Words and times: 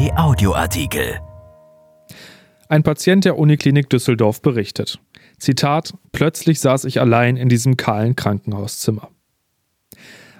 RP 0.00 0.12
Audioartikel. 0.16 1.20
Ein 2.68 2.82
Patient 2.82 3.24
der 3.26 3.38
Uniklinik 3.38 3.90
Düsseldorf 3.90 4.40
berichtet. 4.40 4.98
Zitat: 5.38 5.92
Plötzlich 6.12 6.60
saß 6.60 6.84
ich 6.84 7.00
allein 7.00 7.36
in 7.36 7.50
diesem 7.50 7.76
kahlen 7.76 8.16
Krankenhauszimmer. 8.16 9.10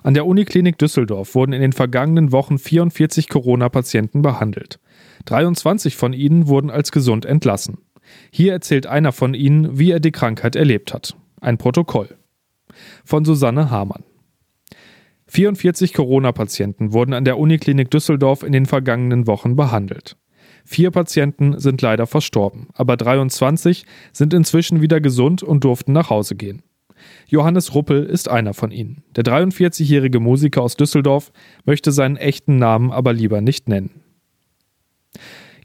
An 0.03 0.15
der 0.15 0.25
Uniklinik 0.25 0.79
Düsseldorf 0.79 1.35
wurden 1.35 1.53
in 1.53 1.61
den 1.61 1.75
vergangenen 1.75 2.33
Wochen 2.33 2.59
44 2.59 3.29
Corona-Patienten 3.29 4.23
behandelt. 4.23 4.81
23 5.27 5.95
von 5.95 6.15
ihnen 6.15 6.47
wurden 6.47 6.71
als 6.71 6.91
gesund 6.91 7.27
entlassen. 7.27 7.79
Hier 8.31 8.53
erzählt 8.53 8.87
einer 8.87 9.13
von 9.13 9.35
ihnen, 9.35 9.79
wie 9.79 9.91
er 9.91 10.01
die 10.01 10.13
Krankheit 10.13 10.57
erlebt 10.57 10.95
hat. 10.95 11.17
Ein 11.43 11.59
Protokoll. 11.59 12.17
Von 13.05 13.27
Susanne 13.27 13.69
Hamann. 13.71 14.05
44 15.31 15.95
Corona-Patienten 15.95 16.93
wurden 16.93 17.15
an 17.15 17.25
der 17.25 17.39
Uniklinik 17.39 17.89
Düsseldorf 17.89 18.43
in 18.43 18.51
den 18.51 18.67
vergangenen 18.67 19.29
Wochen 19.29 19.55
behandelt. 19.55 20.17
Vier 20.65 20.91
Patienten 20.91 21.57
sind 21.61 21.81
leider 21.83 22.09
verstorben, 22.09 22.67
aber 22.75 22.97
23 22.97 23.87
sind 24.13 24.35
inzwischen 24.35 24.81
wieder 24.81 25.01
gesund 25.01 25.45
und 25.45 25.63
durften 25.63 25.93
nach 25.93 26.11
Hause 26.11 26.35
gehen. 26.35 26.63
Johannes 27.29 27.77
Ruppel 27.77 28.05
ist 28.07 28.29
einer 28.29 28.55
von 28.55 28.73
ihnen. 28.73 29.05
Der 29.15 29.23
43-jährige 29.23 30.19
Musiker 30.19 30.63
aus 30.63 30.77
Düsseldorf 30.77 31.31
möchte 31.65 31.93
seinen 31.93 32.17
echten 32.17 32.57
Namen 32.57 32.91
aber 32.91 33.13
lieber 33.13 33.41
nicht 33.41 33.69
nennen. 33.69 34.03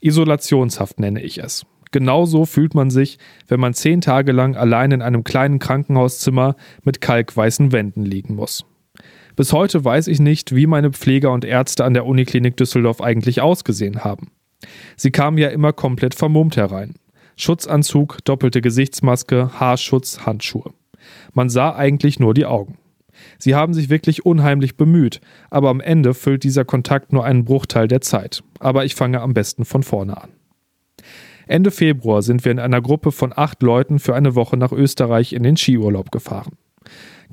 Isolationshaft 0.00 1.00
nenne 1.00 1.22
ich 1.22 1.38
es. 1.38 1.66
Genauso 1.90 2.44
fühlt 2.44 2.76
man 2.76 2.90
sich, 2.90 3.18
wenn 3.48 3.58
man 3.58 3.74
zehn 3.74 4.00
Tage 4.00 4.30
lang 4.30 4.54
allein 4.54 4.92
in 4.92 5.02
einem 5.02 5.24
kleinen 5.24 5.58
Krankenhauszimmer 5.58 6.54
mit 6.84 7.00
kalkweißen 7.00 7.72
Wänden 7.72 8.04
liegen 8.04 8.36
muss. 8.36 8.64
Bis 9.36 9.52
heute 9.52 9.84
weiß 9.84 10.08
ich 10.08 10.18
nicht, 10.18 10.54
wie 10.54 10.66
meine 10.66 10.92
Pfleger 10.92 11.30
und 11.30 11.44
Ärzte 11.44 11.84
an 11.84 11.94
der 11.94 12.06
Uniklinik 12.06 12.56
Düsseldorf 12.56 13.02
eigentlich 13.02 13.42
ausgesehen 13.42 14.02
haben. 14.02 14.28
Sie 14.96 15.10
kamen 15.10 15.36
ja 15.36 15.48
immer 15.48 15.74
komplett 15.74 16.14
vermummt 16.14 16.56
herein. 16.56 16.94
Schutzanzug, 17.36 18.24
doppelte 18.24 18.62
Gesichtsmaske, 18.62 19.50
Haarschutz, 19.60 20.20
Handschuhe. 20.24 20.72
Man 21.34 21.50
sah 21.50 21.76
eigentlich 21.76 22.18
nur 22.18 22.32
die 22.32 22.46
Augen. 22.46 22.78
Sie 23.38 23.54
haben 23.54 23.74
sich 23.74 23.90
wirklich 23.90 24.24
unheimlich 24.24 24.76
bemüht, 24.76 25.20
aber 25.50 25.68
am 25.68 25.80
Ende 25.80 26.14
füllt 26.14 26.42
dieser 26.42 26.64
Kontakt 26.64 27.12
nur 27.12 27.24
einen 27.24 27.44
Bruchteil 27.44 27.88
der 27.88 28.00
Zeit. 28.00 28.42
Aber 28.58 28.86
ich 28.86 28.94
fange 28.94 29.20
am 29.20 29.34
besten 29.34 29.66
von 29.66 29.82
vorne 29.82 30.22
an. 30.22 30.30
Ende 31.46 31.70
Februar 31.70 32.22
sind 32.22 32.44
wir 32.44 32.52
in 32.52 32.58
einer 32.58 32.80
Gruppe 32.80 33.12
von 33.12 33.32
acht 33.36 33.62
Leuten 33.62 33.98
für 33.98 34.14
eine 34.14 34.34
Woche 34.34 34.56
nach 34.56 34.72
Österreich 34.72 35.32
in 35.32 35.42
den 35.42 35.56
Skiurlaub 35.56 36.10
gefahren. 36.10 36.56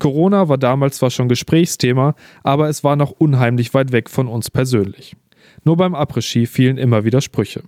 Corona 0.04 0.50
war 0.50 0.58
damals 0.58 0.98
zwar 0.98 1.10
schon 1.10 1.30
Gesprächsthema, 1.30 2.14
aber 2.42 2.68
es 2.68 2.84
war 2.84 2.94
noch 2.94 3.10
unheimlich 3.10 3.72
weit 3.72 3.90
weg 3.90 4.10
von 4.10 4.28
uns 4.28 4.50
persönlich. 4.50 5.16
Nur 5.64 5.78
beim 5.78 5.94
Après-Ski 5.94 6.44
fielen 6.44 6.76
immer 6.76 7.06
wieder 7.06 7.22
Sprüche. 7.22 7.62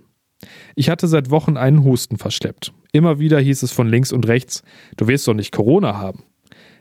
Ich 0.75 0.91
hatte 0.91 1.07
seit 1.07 1.31
Wochen 1.31 1.57
einen 1.57 1.83
Husten 1.83 2.19
verschleppt. 2.19 2.73
Immer 2.91 3.17
wieder 3.17 3.39
hieß 3.39 3.63
es 3.63 3.71
von 3.71 3.87
links 3.87 4.11
und 4.11 4.27
rechts, 4.27 4.61
du 4.97 5.07
wirst 5.07 5.27
doch 5.27 5.33
nicht 5.33 5.51
Corona 5.51 5.97
haben. 5.97 6.25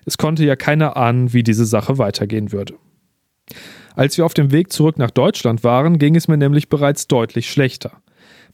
Es 0.05 0.19
konnte 0.19 0.45
ja 0.45 0.57
keiner 0.57 0.99
ahnen, 0.99 1.33
wie 1.33 1.43
diese 1.43 1.65
Sache 1.65 1.97
weitergehen 1.97 2.53
würde. 2.53 2.75
Als 3.95 4.19
wir 4.19 4.27
auf 4.27 4.35
dem 4.35 4.53
Weg 4.53 4.71
zurück 4.71 4.99
nach 4.99 5.11
Deutschland 5.11 5.65
waren, 5.65 5.99
ging 5.99 6.17
es 6.17 6.29
mir 6.29 6.37
nämlich 6.37 6.69
bereits 6.69 7.07
deutlich 7.07 7.51
schlechter. 7.51 8.03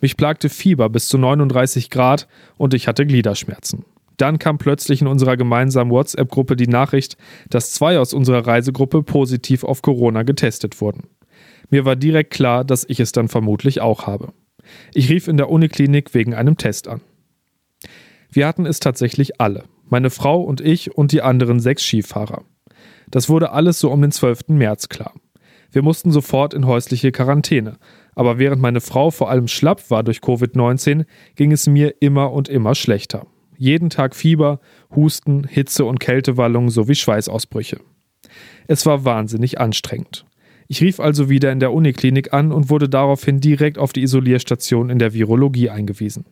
Mich 0.00 0.16
plagte 0.16 0.48
Fieber 0.48 0.88
bis 0.88 1.08
zu 1.08 1.18
39 1.18 1.90
Grad 1.90 2.28
und 2.58 2.74
ich 2.74 2.86
hatte 2.86 3.04
Gliederschmerzen. 3.04 3.86
Dann 4.22 4.38
kam 4.38 4.56
plötzlich 4.56 5.00
in 5.00 5.08
unserer 5.08 5.36
gemeinsamen 5.36 5.90
WhatsApp-Gruppe 5.90 6.54
die 6.54 6.68
Nachricht, 6.68 7.16
dass 7.50 7.72
zwei 7.72 7.98
aus 7.98 8.14
unserer 8.14 8.46
Reisegruppe 8.46 9.02
positiv 9.02 9.64
auf 9.64 9.82
Corona 9.82 10.22
getestet 10.22 10.80
wurden. 10.80 11.08
Mir 11.70 11.84
war 11.84 11.96
direkt 11.96 12.32
klar, 12.32 12.64
dass 12.64 12.84
ich 12.88 13.00
es 13.00 13.10
dann 13.10 13.26
vermutlich 13.26 13.80
auch 13.80 14.06
habe. 14.06 14.32
Ich 14.94 15.10
rief 15.10 15.26
in 15.26 15.38
der 15.38 15.50
Uniklinik 15.50 16.14
wegen 16.14 16.34
einem 16.34 16.56
Test 16.56 16.86
an. 16.86 17.00
Wir 18.30 18.46
hatten 18.46 18.64
es 18.64 18.78
tatsächlich 18.78 19.40
alle. 19.40 19.64
Meine 19.88 20.10
Frau 20.10 20.40
und 20.40 20.60
ich 20.60 20.96
und 20.96 21.10
die 21.10 21.22
anderen 21.22 21.58
sechs 21.58 21.82
Skifahrer. 21.82 22.44
Das 23.10 23.28
wurde 23.28 23.50
alles 23.50 23.80
so 23.80 23.90
um 23.90 24.02
den 24.02 24.12
12. 24.12 24.50
März 24.50 24.88
klar. 24.88 25.14
Wir 25.72 25.82
mussten 25.82 26.12
sofort 26.12 26.54
in 26.54 26.68
häusliche 26.68 27.10
Quarantäne. 27.10 27.76
Aber 28.14 28.38
während 28.38 28.62
meine 28.62 28.80
Frau 28.80 29.10
vor 29.10 29.30
allem 29.30 29.48
schlapp 29.48 29.90
war 29.90 30.04
durch 30.04 30.18
Covid-19, 30.18 31.06
ging 31.34 31.50
es 31.50 31.66
mir 31.66 31.96
immer 31.98 32.30
und 32.30 32.48
immer 32.48 32.76
schlechter 32.76 33.26
jeden 33.62 33.90
Tag 33.90 34.16
Fieber, 34.16 34.58
Husten, 34.94 35.44
Hitze 35.44 35.84
und 35.84 36.00
Kältewallungen 36.00 36.70
sowie 36.70 36.96
Schweißausbrüche. 36.96 37.78
Es 38.66 38.86
war 38.86 39.04
wahnsinnig 39.04 39.60
anstrengend. 39.60 40.26
Ich 40.66 40.80
rief 40.80 40.98
also 40.98 41.28
wieder 41.28 41.52
in 41.52 41.60
der 41.60 41.72
Uniklinik 41.72 42.32
an 42.32 42.50
und 42.50 42.70
wurde 42.70 42.88
daraufhin 42.88 43.38
direkt 43.38 43.78
auf 43.78 43.92
die 43.92 44.02
Isolierstation 44.02 44.90
in 44.90 44.98
der 44.98 45.14
Virologie 45.14 45.70
eingewiesen. 45.70 46.24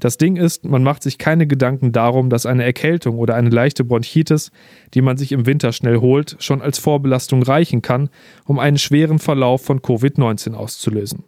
Das 0.00 0.18
Ding 0.18 0.36
ist, 0.36 0.64
man 0.64 0.82
macht 0.82 1.04
sich 1.04 1.18
keine 1.18 1.46
Gedanken 1.46 1.92
darum, 1.92 2.30
dass 2.30 2.46
eine 2.46 2.64
Erkältung 2.64 3.18
oder 3.18 3.36
eine 3.36 3.50
leichte 3.50 3.84
Bronchitis, 3.84 4.50
die 4.94 5.02
man 5.02 5.16
sich 5.16 5.30
im 5.30 5.46
Winter 5.46 5.72
schnell 5.72 5.98
holt, 5.98 6.36
schon 6.40 6.62
als 6.62 6.80
Vorbelastung 6.80 7.44
reichen 7.44 7.80
kann, 7.80 8.08
um 8.44 8.58
einen 8.58 8.78
schweren 8.78 9.20
Verlauf 9.20 9.62
von 9.62 9.80
Covid-19 9.80 10.54
auszulösen. 10.54 11.22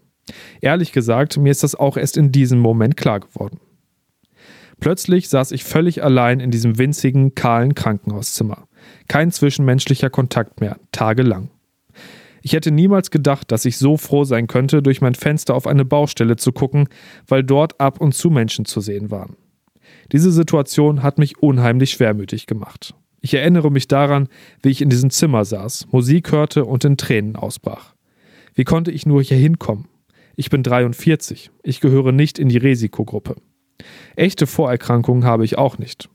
Ehrlich 0.60 0.90
gesagt, 0.90 1.36
mir 1.36 1.50
ist 1.50 1.62
das 1.62 1.76
auch 1.76 1.96
erst 1.96 2.16
in 2.16 2.32
diesem 2.32 2.58
Moment 2.58 2.96
klar 2.96 3.20
geworden. 3.20 3.60
Plötzlich 4.82 5.28
saß 5.28 5.52
ich 5.52 5.62
völlig 5.62 6.02
allein 6.02 6.40
in 6.40 6.50
diesem 6.50 6.76
winzigen, 6.76 7.36
kahlen 7.36 7.76
Krankenhauszimmer. 7.76 8.66
Kein 9.06 9.30
zwischenmenschlicher 9.30 10.10
Kontakt 10.10 10.60
mehr, 10.60 10.76
tagelang. 10.90 11.50
Ich 12.42 12.52
hätte 12.52 12.72
niemals 12.72 13.12
gedacht, 13.12 13.52
dass 13.52 13.64
ich 13.64 13.78
so 13.78 13.96
froh 13.96 14.24
sein 14.24 14.48
könnte, 14.48 14.82
durch 14.82 15.00
mein 15.00 15.14
Fenster 15.14 15.54
auf 15.54 15.68
eine 15.68 15.84
Baustelle 15.84 16.34
zu 16.34 16.50
gucken, 16.50 16.88
weil 17.28 17.44
dort 17.44 17.80
ab 17.80 18.00
und 18.00 18.12
zu 18.12 18.28
Menschen 18.28 18.64
zu 18.64 18.80
sehen 18.80 19.12
waren. 19.12 19.36
Diese 20.10 20.32
Situation 20.32 21.04
hat 21.04 21.16
mich 21.16 21.38
unheimlich 21.38 21.92
schwermütig 21.92 22.46
gemacht. 22.46 22.92
Ich 23.20 23.34
erinnere 23.34 23.70
mich 23.70 23.86
daran, 23.86 24.26
wie 24.64 24.70
ich 24.70 24.82
in 24.82 24.90
diesem 24.90 25.10
Zimmer 25.10 25.44
saß, 25.44 25.92
Musik 25.92 26.32
hörte 26.32 26.64
und 26.64 26.84
in 26.84 26.96
Tränen 26.96 27.36
ausbrach. 27.36 27.94
Wie 28.54 28.64
konnte 28.64 28.90
ich 28.90 29.06
nur 29.06 29.22
hier 29.22 29.36
hinkommen? 29.36 29.86
Ich 30.34 30.50
bin 30.50 30.64
43, 30.64 31.52
ich 31.62 31.80
gehöre 31.80 32.10
nicht 32.10 32.40
in 32.40 32.48
die 32.48 32.58
Risikogruppe. 32.58 33.36
Echte 34.16 34.46
Vorerkrankungen 34.46 35.24
habe 35.24 35.44
ich 35.44 35.58
auch 35.58 35.78
nicht. 35.78 36.08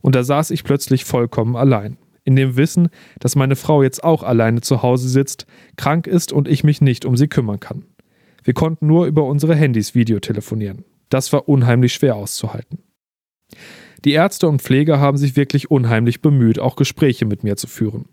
Und 0.00 0.14
da 0.14 0.24
saß 0.24 0.50
ich 0.50 0.64
plötzlich 0.64 1.04
vollkommen 1.04 1.56
allein. 1.56 1.96
In 2.24 2.36
dem 2.36 2.56
Wissen, 2.56 2.88
dass 3.18 3.36
meine 3.36 3.56
Frau 3.56 3.82
jetzt 3.82 4.04
auch 4.04 4.22
alleine 4.22 4.60
zu 4.60 4.82
Hause 4.82 5.08
sitzt, 5.08 5.46
krank 5.76 6.06
ist 6.06 6.32
und 6.32 6.46
ich 6.46 6.62
mich 6.62 6.80
nicht 6.80 7.04
um 7.04 7.16
sie 7.16 7.28
kümmern 7.28 7.60
kann. 7.60 7.84
Wir 8.44 8.54
konnten 8.54 8.86
nur 8.86 9.06
über 9.06 9.24
unsere 9.24 9.54
Handys 9.54 9.94
Videotelefonieren. 9.94 10.84
Das 11.08 11.32
war 11.32 11.48
unheimlich 11.48 11.92
schwer 11.92 12.16
auszuhalten. 12.16 12.78
Die 14.04 14.12
Ärzte 14.12 14.48
und 14.48 14.62
Pfleger 14.62 14.98
haben 14.98 15.16
sich 15.16 15.36
wirklich 15.36 15.70
unheimlich 15.70 16.22
bemüht, 16.22 16.58
auch 16.58 16.74
Gespräche 16.74 17.24
mit 17.24 17.44
mir 17.44 17.56
zu 17.56 17.68
führen. 17.68 18.06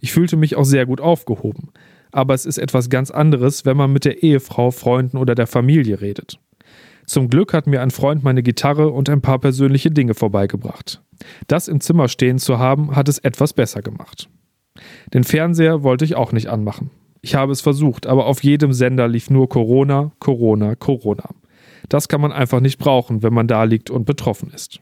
Ich 0.00 0.12
fühlte 0.12 0.36
mich 0.36 0.56
auch 0.56 0.64
sehr 0.64 0.86
gut 0.86 1.00
aufgehoben. 1.00 1.70
Aber 2.12 2.32
es 2.32 2.46
ist 2.46 2.58
etwas 2.58 2.88
ganz 2.88 3.10
anderes, 3.10 3.66
wenn 3.66 3.76
man 3.76 3.92
mit 3.92 4.04
der 4.04 4.22
Ehefrau, 4.22 4.70
Freunden 4.70 5.16
oder 5.16 5.34
der 5.34 5.48
Familie 5.48 6.00
redet. 6.00 6.38
Zum 7.06 7.28
Glück 7.28 7.52
hat 7.52 7.66
mir 7.66 7.82
ein 7.82 7.90
Freund 7.90 8.24
meine 8.24 8.42
Gitarre 8.42 8.90
und 8.90 9.08
ein 9.10 9.20
paar 9.20 9.38
persönliche 9.38 9.90
Dinge 9.90 10.14
vorbeigebracht. 10.14 11.02
Das 11.46 11.68
im 11.68 11.80
Zimmer 11.80 12.08
stehen 12.08 12.38
zu 12.38 12.58
haben, 12.58 12.96
hat 12.96 13.08
es 13.08 13.18
etwas 13.18 13.52
besser 13.52 13.82
gemacht. 13.82 14.28
Den 15.12 15.24
Fernseher 15.24 15.82
wollte 15.82 16.04
ich 16.04 16.16
auch 16.16 16.32
nicht 16.32 16.48
anmachen. 16.48 16.90
Ich 17.20 17.34
habe 17.34 17.52
es 17.52 17.60
versucht, 17.60 18.06
aber 18.06 18.26
auf 18.26 18.42
jedem 18.42 18.72
Sender 18.72 19.08
lief 19.08 19.30
nur 19.30 19.48
Corona, 19.48 20.12
Corona, 20.18 20.74
Corona. 20.74 21.30
Das 21.88 22.08
kann 22.08 22.20
man 22.20 22.32
einfach 22.32 22.60
nicht 22.60 22.78
brauchen, 22.78 23.22
wenn 23.22 23.32
man 23.32 23.46
da 23.46 23.64
liegt 23.64 23.90
und 23.90 24.04
betroffen 24.04 24.50
ist. 24.54 24.80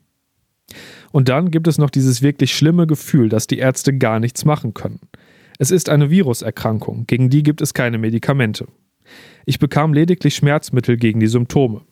Und 1.11 1.29
dann 1.29 1.51
gibt 1.51 1.69
es 1.69 1.79
noch 1.79 1.91
dieses 1.91 2.23
wirklich 2.23 2.55
schlimme 2.55 2.87
Gefühl, 2.87 3.29
dass 3.29 3.47
die 3.47 3.59
Ärzte 3.59 3.97
gar 3.97 4.19
nichts 4.19 4.45
machen 4.45 4.75
können. 4.75 5.01
Es 5.59 5.71
ist 5.71 5.89
eine 5.89 6.11
Viruserkrankung, 6.11 7.07
gegen 7.07 7.31
die 7.31 7.43
gibt 7.43 7.61
es 7.61 7.75
keine 7.75 7.99
Medikamente. 7.99 8.67
Ich 9.45 9.59
bekam 9.59 9.93
lediglich 9.93 10.35
Schmerzmittel 10.35 10.97
gegen 10.97 11.21
die 11.21 11.27
Symptome. 11.27 11.83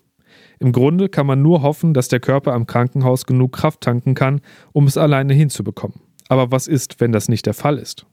Im 0.61 0.73
Grunde 0.73 1.09
kann 1.09 1.27
man 1.27 1.41
nur 1.41 1.63
hoffen, 1.63 1.95
dass 1.95 2.09
der 2.09 2.21
Körper 2.21 2.53
am 2.53 2.67
Krankenhaus 2.67 3.25
genug 3.25 3.53
Kraft 3.53 3.81
tanken 3.81 4.15
kann, 4.15 4.43
um 4.73 4.87
es 4.87 4.99
alleine 4.99 5.33
hinzubekommen. 5.33 6.01
Aber 6.29 6.53
was 6.53 6.69
ist, 6.69 7.01
wenn 7.01 7.13
das 7.13 7.29
nicht 7.29 7.47
der 7.47 7.55
Fall 7.55 7.79
ist? 7.79 8.07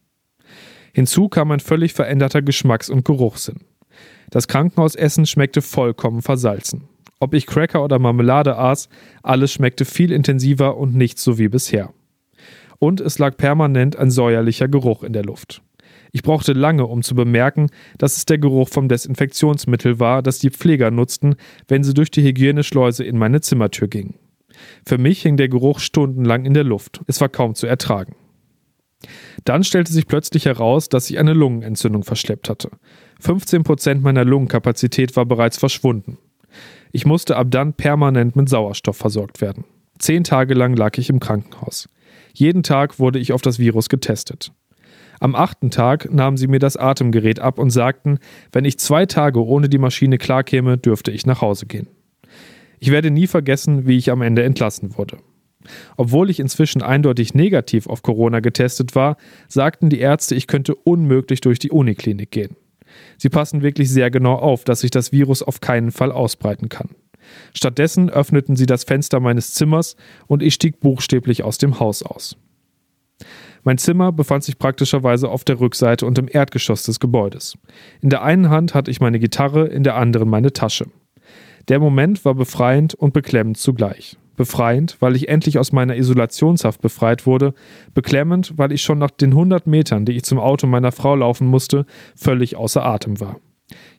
Hinzu 0.93 1.27
kam 1.27 1.51
ein 1.51 1.59
völlig 1.59 1.93
veränderter 1.93 2.41
Geschmacks- 2.41 2.89
und 2.89 3.03
Geruchssinn. 3.03 3.65
Das 4.29 4.47
Krankenhausessen 4.47 5.25
schmeckte 5.25 5.61
vollkommen 5.61 6.21
versalzen. 6.21 6.87
Ob 7.19 7.33
ich 7.33 7.47
Cracker 7.47 7.83
oder 7.83 7.99
Marmelade 7.99 8.57
aß, 8.57 8.87
alles 9.23 9.51
schmeckte 9.51 9.83
viel 9.83 10.11
intensiver 10.11 10.77
und 10.77 10.95
nicht 10.95 11.19
so 11.19 11.37
wie 11.37 11.49
bisher. 11.49 11.93
Und 12.79 13.01
es 13.01 13.19
lag 13.19 13.35
permanent 13.37 13.97
ein 13.97 14.09
säuerlicher 14.09 14.67
Geruch 14.67 15.03
in 15.03 15.13
der 15.13 15.23
Luft. 15.23 15.61
Ich 16.11 16.23
brauchte 16.23 16.53
lange, 16.53 16.85
um 16.85 17.03
zu 17.03 17.15
bemerken, 17.15 17.67
dass 17.97 18.17
es 18.17 18.25
der 18.25 18.37
Geruch 18.37 18.69
vom 18.69 18.87
Desinfektionsmittel 18.87 19.99
war, 19.99 20.21
das 20.21 20.39
die 20.39 20.49
Pfleger 20.49 20.91
nutzten, 20.91 21.35
wenn 21.67 21.83
sie 21.83 21.93
durch 21.93 22.11
die 22.11 22.23
Hygieneschleuse 22.23 23.03
in 23.03 23.17
meine 23.17 23.41
Zimmertür 23.41 23.87
gingen. 23.87 24.15
Für 24.85 24.97
mich 24.97 25.21
hing 25.21 25.37
der 25.37 25.49
Geruch 25.49 25.79
stundenlang 25.79 26.45
in 26.45 26.53
der 26.53 26.63
Luft. 26.63 27.01
Es 27.07 27.21
war 27.21 27.29
kaum 27.29 27.55
zu 27.55 27.67
ertragen. 27.67 28.15
Dann 29.45 29.63
stellte 29.63 29.93
sich 29.93 30.07
plötzlich 30.07 30.45
heraus, 30.45 30.89
dass 30.89 31.09
ich 31.09 31.19
eine 31.19 31.33
Lungenentzündung 31.33 32.03
verschleppt 32.03 32.49
hatte. 32.49 32.71
15 33.19 33.63
Prozent 33.63 34.01
meiner 34.01 34.25
Lungenkapazität 34.25 35.15
war 35.15 35.25
bereits 35.25 35.57
verschwunden. 35.57 36.17
Ich 36.91 37.05
musste 37.05 37.35
ab 37.35 37.47
dann 37.51 37.73
permanent 37.73 38.35
mit 38.35 38.49
Sauerstoff 38.49 38.97
versorgt 38.97 39.41
werden. 39.41 39.65
Zehn 39.99 40.23
Tage 40.23 40.53
lang 40.53 40.75
lag 40.75 40.97
ich 40.97 41.09
im 41.09 41.19
Krankenhaus. 41.19 41.89
Jeden 42.33 42.63
Tag 42.63 42.99
wurde 42.99 43.19
ich 43.19 43.33
auf 43.33 43.41
das 43.41 43.59
Virus 43.59 43.89
getestet. 43.89 44.51
Am 45.19 45.35
achten 45.35 45.71
Tag 45.71 46.11
nahmen 46.11 46.37
sie 46.37 46.47
mir 46.47 46.59
das 46.59 46.77
Atemgerät 46.77 47.39
ab 47.39 47.59
und 47.59 47.69
sagten, 47.69 48.19
wenn 48.51 48.65
ich 48.65 48.79
zwei 48.79 49.05
Tage 49.05 49.43
ohne 49.43 49.69
die 49.69 49.77
Maschine 49.77 50.17
klarkäme, 50.17 50.77
dürfte 50.77 51.11
ich 51.11 51.25
nach 51.25 51.41
Hause 51.41 51.65
gehen. 51.65 51.87
Ich 52.79 52.91
werde 52.91 53.11
nie 53.11 53.27
vergessen, 53.27 53.87
wie 53.87 53.97
ich 53.97 54.11
am 54.11 54.21
Ende 54.21 54.43
entlassen 54.43 54.97
wurde. 54.97 55.17
Obwohl 55.97 56.29
ich 56.29 56.39
inzwischen 56.39 56.81
eindeutig 56.81 57.33
negativ 57.33 57.87
auf 57.87 58.01
Corona 58.01 58.39
getestet 58.39 58.95
war, 58.95 59.17
sagten 59.47 59.89
die 59.89 59.99
Ärzte, 59.99 60.35
ich 60.35 60.47
könnte 60.47 60.75
unmöglich 60.75 61.41
durch 61.41 61.59
die 61.59 61.71
Uniklinik 61.71 62.31
gehen. 62.31 62.55
Sie 63.17 63.29
passen 63.29 63.61
wirklich 63.61 63.89
sehr 63.91 64.09
genau 64.11 64.35
auf, 64.35 64.63
dass 64.63 64.81
sich 64.81 64.91
das 64.91 65.11
Virus 65.11 65.43
auf 65.43 65.59
keinen 65.59 65.91
Fall 65.91 66.11
ausbreiten 66.11 66.69
kann. 66.69 66.89
Stattdessen 67.53 68.09
öffneten 68.09 68.55
sie 68.55 68.65
das 68.65 68.85
Fenster 68.85 69.19
meines 69.19 69.53
Zimmers 69.53 69.95
und 70.27 70.41
ich 70.41 70.53
stieg 70.53 70.79
buchstäblich 70.79 71.43
aus 71.43 71.57
dem 71.57 71.79
Haus 71.79 72.03
aus. 72.03 72.37
Mein 73.67 73.77
Zimmer 73.77 74.13
befand 74.13 74.45
sich 74.45 74.57
praktischerweise 74.57 75.27
auf 75.27 75.43
der 75.43 75.59
Rückseite 75.59 76.05
und 76.05 76.17
im 76.17 76.29
Erdgeschoss 76.31 76.83
des 76.83 77.01
Gebäudes. 77.01 77.57
In 77.99 78.09
der 78.09 78.23
einen 78.23 78.49
Hand 78.49 78.73
hatte 78.73 78.89
ich 78.89 79.01
meine 79.01 79.19
Gitarre, 79.19 79.67
in 79.67 79.83
der 79.83 79.97
anderen 79.97 80.29
meine 80.29 80.53
Tasche. 80.53 80.85
Der 81.67 81.81
Moment 81.81 82.23
war 82.23 82.33
befreiend 82.33 82.93
und 82.93 83.11
beklemmend 83.11 83.57
zugleich. 83.57 84.15
Befreiend, 84.37 84.95
weil 85.01 85.17
ich 85.17 85.27
endlich 85.27 85.59
aus 85.59 85.73
meiner 85.73 85.97
Isolationshaft 85.97 86.79
befreit 86.79 87.25
wurde, 87.25 87.53
beklemmend, 87.93 88.53
weil 88.55 88.71
ich 88.71 88.83
schon 88.83 88.99
nach 88.99 89.11
den 89.11 89.31
100 89.31 89.67
Metern, 89.67 90.05
die 90.05 90.13
ich 90.13 90.23
zum 90.23 90.39
Auto 90.39 90.65
meiner 90.65 90.93
Frau 90.93 91.17
laufen 91.17 91.47
musste, 91.47 91.85
völlig 92.15 92.55
außer 92.55 92.85
Atem 92.85 93.19
war. 93.19 93.41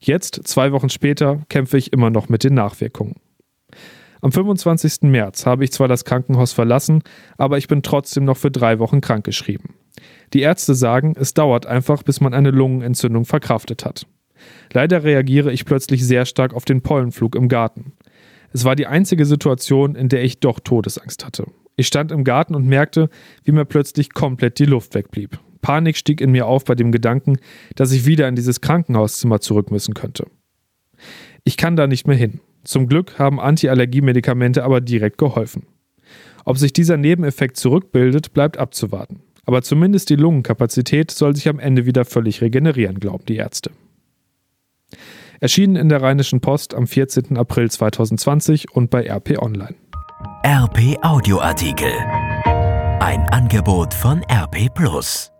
Jetzt, 0.00 0.48
zwei 0.48 0.72
Wochen 0.72 0.88
später, 0.88 1.42
kämpfe 1.50 1.76
ich 1.76 1.92
immer 1.92 2.08
noch 2.08 2.30
mit 2.30 2.42
den 2.42 2.54
Nachwirkungen. 2.54 3.16
Am 4.20 4.32
25. 4.32 5.02
März 5.02 5.46
habe 5.46 5.64
ich 5.64 5.72
zwar 5.72 5.88
das 5.88 6.04
Krankenhaus 6.04 6.52
verlassen, 6.52 7.02
aber 7.36 7.58
ich 7.58 7.68
bin 7.68 7.82
trotzdem 7.82 8.24
noch 8.24 8.36
für 8.36 8.50
drei 8.50 8.78
Wochen 8.78 9.00
krankgeschrieben. 9.00 9.74
Die 10.32 10.40
Ärzte 10.40 10.74
sagen, 10.74 11.14
es 11.18 11.34
dauert 11.34 11.66
einfach, 11.66 12.02
bis 12.02 12.20
man 12.20 12.34
eine 12.34 12.50
Lungenentzündung 12.50 13.24
verkraftet 13.24 13.84
hat. 13.84 14.06
Leider 14.72 15.04
reagiere 15.04 15.52
ich 15.52 15.64
plötzlich 15.64 16.06
sehr 16.06 16.24
stark 16.24 16.54
auf 16.54 16.64
den 16.64 16.82
Pollenflug 16.82 17.34
im 17.34 17.48
Garten. 17.48 17.92
Es 18.52 18.64
war 18.64 18.76
die 18.76 18.86
einzige 18.86 19.24
Situation, 19.24 19.94
in 19.94 20.08
der 20.08 20.22
ich 20.22 20.40
doch 20.40 20.60
Todesangst 20.60 21.24
hatte. 21.24 21.46
Ich 21.76 21.86
stand 21.86 22.12
im 22.12 22.24
Garten 22.24 22.54
und 22.54 22.66
merkte, 22.66 23.08
wie 23.44 23.52
mir 23.52 23.64
plötzlich 23.64 24.12
komplett 24.12 24.58
die 24.58 24.64
Luft 24.64 24.94
wegblieb. 24.94 25.38
Panik 25.60 25.96
stieg 25.96 26.20
in 26.20 26.30
mir 26.30 26.46
auf 26.46 26.64
bei 26.64 26.74
dem 26.74 26.92
Gedanken, 26.92 27.38
dass 27.74 27.92
ich 27.92 28.06
wieder 28.06 28.28
in 28.28 28.36
dieses 28.36 28.60
Krankenhauszimmer 28.60 29.40
zurück 29.40 29.70
müssen 29.70 29.94
könnte. 29.94 30.26
Ich 31.44 31.56
kann 31.56 31.76
da 31.76 31.86
nicht 31.86 32.06
mehr 32.06 32.16
hin. 32.16 32.40
Zum 32.64 32.86
Glück 32.86 33.18
haben 33.18 33.40
Antiallergiemedikamente 33.40 34.64
aber 34.64 34.80
direkt 34.80 35.18
geholfen. 35.18 35.66
Ob 36.44 36.58
sich 36.58 36.72
dieser 36.72 36.96
Nebeneffekt 36.96 37.56
zurückbildet, 37.56 38.32
bleibt 38.32 38.58
abzuwarten. 38.58 39.20
Aber 39.44 39.62
zumindest 39.62 40.10
die 40.10 40.16
Lungenkapazität 40.16 41.10
soll 41.10 41.34
sich 41.34 41.48
am 41.48 41.58
Ende 41.58 41.86
wieder 41.86 42.04
völlig 42.04 42.42
regenerieren, 42.42 43.00
glauben 43.00 43.24
die 43.26 43.36
Ärzte. 43.36 43.70
Erschienen 45.40 45.76
in 45.76 45.88
der 45.88 46.02
Rheinischen 46.02 46.40
Post 46.40 46.74
am 46.74 46.86
14. 46.86 47.36
April 47.36 47.70
2020 47.70 48.72
und 48.72 48.90
bei 48.90 49.08
RP 49.08 49.38
Online. 49.40 49.74
RP 50.44 50.98
Audioartikel. 51.02 51.92
Ein 53.00 53.20
Angebot 53.30 53.94
von 53.94 54.22
RP 54.30 54.74
Plus. 54.74 55.30